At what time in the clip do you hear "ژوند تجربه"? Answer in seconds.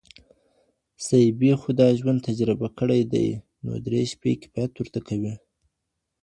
1.99-2.67